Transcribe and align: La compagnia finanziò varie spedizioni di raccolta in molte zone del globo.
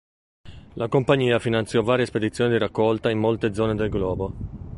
La 0.73 0.87
compagnia 0.87 1.37
finanziò 1.37 1.83
varie 1.83 2.07
spedizioni 2.07 2.49
di 2.49 2.57
raccolta 2.57 3.11
in 3.11 3.19
molte 3.19 3.53
zone 3.53 3.75
del 3.75 3.89
globo. 3.91 4.33